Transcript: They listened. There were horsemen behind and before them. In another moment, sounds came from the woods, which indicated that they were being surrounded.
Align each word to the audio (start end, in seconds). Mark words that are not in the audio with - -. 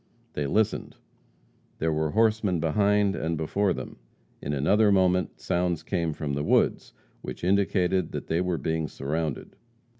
They 0.33 0.47
listened. 0.47 0.95
There 1.77 1.93
were 1.93 2.09
horsemen 2.09 2.59
behind 2.59 3.15
and 3.15 3.37
before 3.37 3.71
them. 3.71 3.97
In 4.41 4.51
another 4.51 4.91
moment, 4.91 5.39
sounds 5.39 5.83
came 5.83 6.11
from 6.11 6.33
the 6.33 6.43
woods, 6.43 6.93
which 7.21 7.43
indicated 7.43 8.11
that 8.11 8.25
they 8.25 8.41
were 8.41 8.57
being 8.57 8.87
surrounded. 8.87 9.55